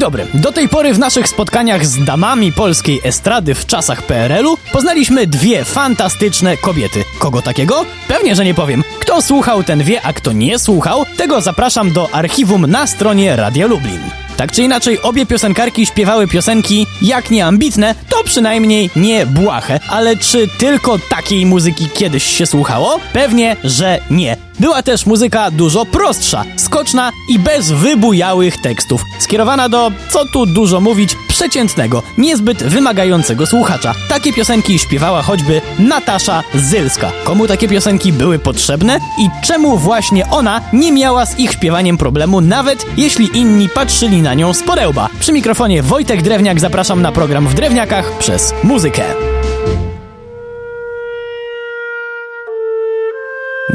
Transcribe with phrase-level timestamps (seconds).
[0.00, 0.26] dobry.
[0.34, 5.64] Do tej pory w naszych spotkaniach z damami polskiej estrady w czasach PRL-u poznaliśmy dwie
[5.64, 7.04] fantastyczne kobiety.
[7.18, 7.84] Kogo takiego?
[8.08, 8.84] Pewnie, że nie powiem.
[9.00, 13.66] Kto słuchał, ten wie, a kto nie słuchał, tego zapraszam do archiwum na stronie Radia
[13.66, 14.00] Lublin.
[14.40, 19.80] Tak czy inaczej, obie piosenkarki śpiewały piosenki jak nie ambitne, to przynajmniej nie błahe.
[19.88, 23.00] Ale czy tylko takiej muzyki kiedyś się słuchało?
[23.12, 24.36] Pewnie, że nie.
[24.60, 29.02] Była też muzyka dużo prostsza, skoczna i bez wybujałych tekstów.
[29.18, 33.94] Skierowana do, co tu dużo mówić, przeciętnego, niezbyt wymagającego słuchacza.
[34.08, 37.12] Takie piosenki śpiewała choćby Natasza Zylska.
[37.24, 42.40] Komu takie piosenki były potrzebne i czemu właśnie ona nie miała z ich śpiewaniem problemu,
[42.40, 45.08] nawet jeśli inni patrzyli na nią z podełba.
[45.20, 49.02] Przy mikrofonie Wojtek Drewniak zapraszam na program w Drewniakach przez muzykę.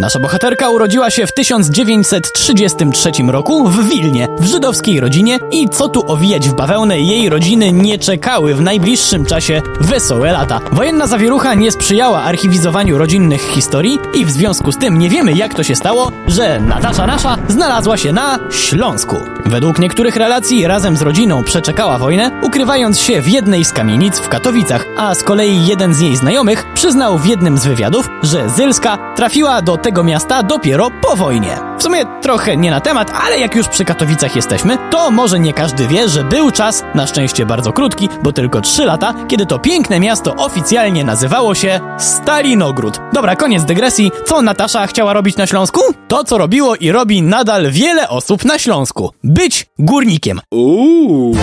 [0.06, 6.12] Nasza bohaterka urodziła się w 1933 roku w Wilnie, w żydowskiej rodzinie i co tu
[6.12, 10.60] owijać w bawełnę, jej rodziny nie czekały w najbliższym czasie wesołe lata.
[10.72, 15.54] Wojenna zawierucha nie sprzyjała archiwizowaniu rodzinnych historii i w związku z tym nie wiemy jak
[15.54, 19.16] to się stało, że Natasza Nasza znalazła się na Śląsku.
[19.46, 24.30] Według niektórych relacji razem z rodziną przeczekała wojnę, ukrywając się w jednej z kamienic w
[24.30, 28.98] Katowicach, a z kolei jeden z jej znajomych przyznał w jednym z wywiadów, że Zylska
[29.16, 31.58] trafiła do tego miasta dopiero po wojnie.
[31.78, 35.54] W sumie trochę nie na temat, ale jak już przy Katowicach jesteśmy, to może nie
[35.54, 39.60] każdy wie, że był czas, na szczęście bardzo krótki, bo tylko 3 lata, kiedy to
[39.60, 43.00] piękne miasto oficjalnie nazywało się Stalinogród.
[43.14, 44.12] Dobra, koniec dygresji.
[44.26, 45.82] Co Natasza chciała robić na Śląsku?
[46.08, 49.12] To, co robiło i robi nadal wiele osób na Śląsku.
[49.24, 50.42] Być górnikiem.
[50.52, 51.36] Uuu.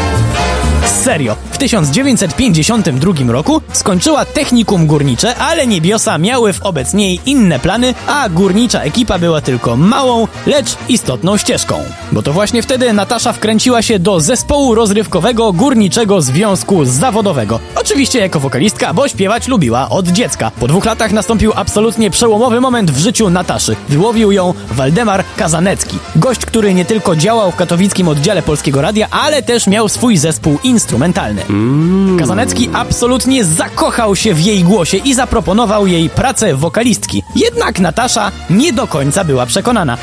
[1.12, 8.28] Serio, w 1952 roku skończyła technikum górnicze, ale niebiosa miały wobec niej inne plany, a
[8.28, 11.82] górnicza ekipa była tylko małą, lecz istotną ścieżką.
[12.12, 17.60] Bo to właśnie wtedy Natasza wkręciła się do zespołu rozrywkowego Górniczego Związku Zawodowego.
[17.76, 20.50] Oczywiście jako wokalistka, bo śpiewać lubiła od dziecka.
[20.60, 23.76] Po dwóch latach nastąpił absolutnie przełomowy moment w życiu Nataszy.
[23.88, 25.98] Wyłowił ją Waldemar Kazanecki.
[26.16, 30.58] Gość, który nie tylko działał w katowickim oddziale Polskiego Radia, ale też miał swój zespół
[31.06, 31.42] instrumentalny.
[32.18, 37.22] Kazanecki absolutnie zakochał się w jej głosie i zaproponował jej pracę wokalistki.
[37.36, 39.98] Jednak Natasza nie do końca była przekonana.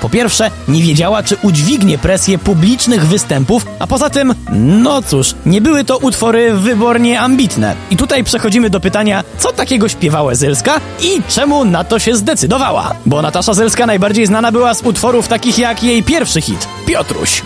[0.00, 5.60] Po pierwsze, nie wiedziała, czy udźwignie presję publicznych występów, a poza tym, no cóż, nie
[5.60, 7.76] były to utwory wybornie ambitne.
[7.90, 12.94] I tutaj przechodzimy do pytania, co takiego śpiewała Zylska i czemu na to się zdecydowała?
[13.06, 17.42] Bo Natasza Zylska najbardziej znana była z utworów takich jak jej pierwszy hit, Piotruś.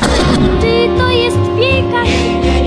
[0.60, 2.63] Czy to jest piekarz?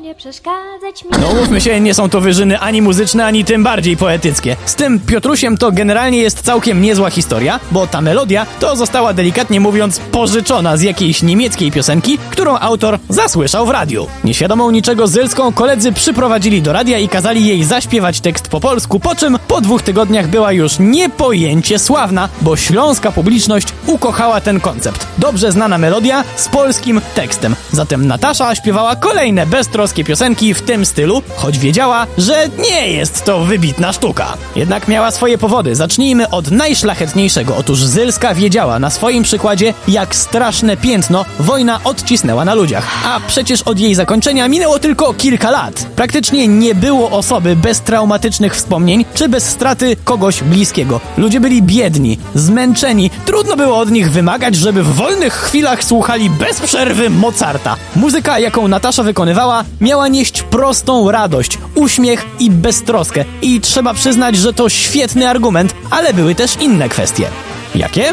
[0.00, 1.10] Nie przeszkadzać mi.
[1.20, 4.56] No mówmy się, nie są to wyżyny ani muzyczne, ani tym bardziej poetyckie.
[4.66, 9.60] Z tym Piotrusiem to generalnie jest całkiem niezła historia, bo ta melodia to została delikatnie
[9.60, 14.06] mówiąc pożyczona z jakiejś niemieckiej piosenki, którą autor zasłyszał w radiu.
[14.24, 19.14] Nieświadomą niczego Zylską koledzy przyprowadzili do radia i kazali jej zaśpiewać tekst po polsku, po
[19.14, 25.06] czym po dwóch tygodniach była już niepojęcie sławna, bo śląska publiczność ukochała ten koncept.
[25.18, 27.56] Dobrze znana melodia z polskim tekstem.
[27.72, 29.46] Zatem Natasza śpiewała kolejne
[29.94, 34.36] piosenki w tym stylu, choć wiedziała, że nie jest to wybitna sztuka.
[34.56, 35.74] Jednak miała swoje powody.
[35.74, 37.56] Zacznijmy od najszlachetniejszego.
[37.56, 42.88] Otóż Zylska wiedziała na swoim przykładzie, jak straszne piętno wojna odcisnęła na ludziach.
[43.04, 45.86] A przecież od jej zakończenia minęło tylko kilka lat.
[45.96, 51.00] Praktycznie nie było osoby bez traumatycznych wspomnień, czy bez straty kogoś bliskiego.
[51.16, 53.10] Ludzie byli biedni, zmęczeni.
[53.24, 57.76] Trudno było od nich wymagać, żeby w wolnych chwilach słuchali bez przerwy Mozarta.
[57.96, 63.24] Muzyka, jaką Natasza wykonywała, miała nieść prostą radość, uśmiech i beztroskę.
[63.42, 67.28] I trzeba przyznać, że to świetny argument, ale były też inne kwestie.
[67.74, 68.12] Jakie?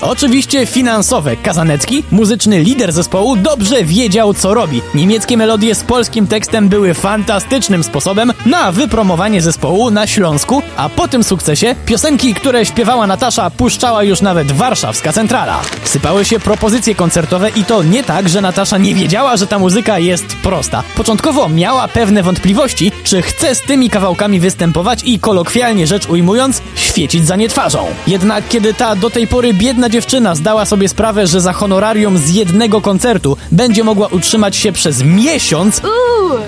[0.00, 1.36] Oczywiście finansowe.
[1.36, 4.82] Kazanecki, muzyczny lider zespołu, dobrze wiedział co robi.
[4.94, 11.08] Niemieckie melodie z polskim tekstem były fantastycznym sposobem na wypromowanie zespołu na Śląsku, a po
[11.08, 15.60] tym sukcesie piosenki, które śpiewała Natasza, puszczała już nawet warszawska centrala.
[15.84, 19.98] Sypały się propozycje koncertowe i to nie tak, że Natasza nie wiedziała, że ta muzyka
[19.98, 20.82] jest prosta.
[20.96, 27.26] Początkowo miała pewne wątpliwości, czy chce z tymi kawałkami występować i kolokwialnie rzecz ujmując, świecić
[27.26, 27.86] za nie twarzą.
[28.06, 32.30] Jednak kiedy ta do tej pory biedna dziewczyna zdała sobie sprawę, że za honorarium z
[32.34, 35.82] jednego koncertu będzie mogła utrzymać się przez miesiąc,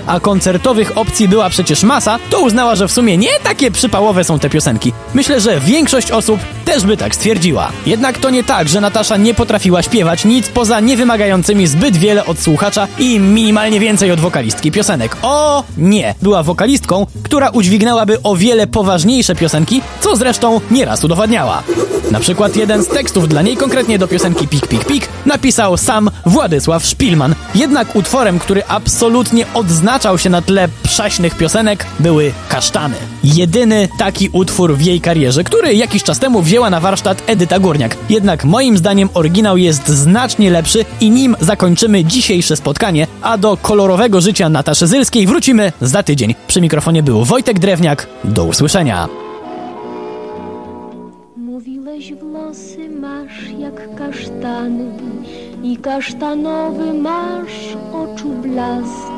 [0.07, 4.39] a koncertowych opcji była przecież masa, to uznała, że w sumie nie takie przypałowe są
[4.39, 4.93] te piosenki.
[5.13, 7.71] Myślę, że większość osób też by tak stwierdziła.
[7.85, 12.39] Jednak to nie tak, że Natasza nie potrafiła śpiewać nic poza niewymagającymi zbyt wiele od
[12.39, 15.17] słuchacza i minimalnie więcej od wokalistki piosenek.
[15.21, 16.15] O nie!
[16.21, 21.63] Była wokalistką, która udźwignęłaby o wiele poważniejsze piosenki, co zresztą nieraz udowadniała.
[22.11, 26.09] Na przykład jeden z tekstów dla niej, konkretnie do piosenki Pik Pik Pik, napisał sam
[26.25, 27.35] Władysław Szpilman.
[27.55, 32.95] Jednak utworem, który absolutnie odznaczał się na tle przaśnych piosenek, były Kasztany.
[33.23, 37.97] Jedyny taki utwór w jej karierze, który jakiś czas temu wzięła na warsztat Edyta Górniak.
[38.09, 44.21] Jednak moim zdaniem oryginał jest znacznie lepszy i nim zakończymy dzisiejsze spotkanie, a do kolorowego
[44.21, 46.35] życia Nataszy Zylskiej wrócimy za tydzień.
[46.47, 48.07] Przy mikrofonie był Wojtek Drewniak.
[48.23, 49.30] Do usłyszenia.
[54.11, 54.85] Kasztany
[55.63, 59.11] i kasztanowy masz oczu blask.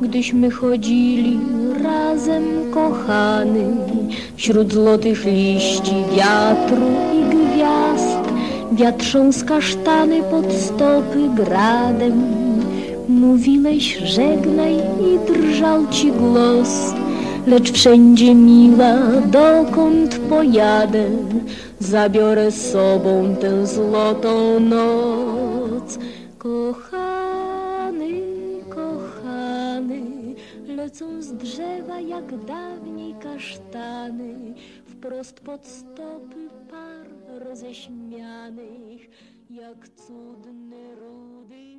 [0.00, 1.38] Gdyśmy chodzili
[1.82, 3.76] razem kochany
[4.36, 8.18] wśród złotych liści wiatru i gwiazd.
[8.72, 12.22] Wiatrząc kasztany pod stopy gradem.
[13.08, 16.94] Mówiłeś żegnaj i drżał ci głos.
[17.46, 18.94] Lecz wszędzie miła,
[19.26, 21.10] dokąd pojadę,
[21.78, 25.98] zabiorę z sobą tę złotą noc.
[26.38, 28.20] Kochany,
[28.68, 30.34] kochany,
[30.66, 34.54] lecą z drzewa jak dawniej kasztany,
[34.86, 37.06] wprost pod stopy par
[37.48, 39.10] roześmianych,
[39.50, 41.71] jak cudne rudy.